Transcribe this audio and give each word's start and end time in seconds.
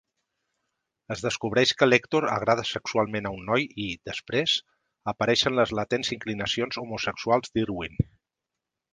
Es 1.15 1.19
descobreix 1.25 1.73
que 1.81 1.87
l'Héctor 1.87 2.25
agrada 2.37 2.63
sexualment 2.69 3.29
a 3.29 3.31
un 3.39 3.43
noi 3.49 3.67
i, 3.83 3.85
després, 4.11 4.55
apareixen 5.13 5.59
les 5.59 5.75
latents 5.81 6.09
inclinacions 6.17 6.81
homosexuals 6.85 7.55
d'Irwin. 7.59 8.01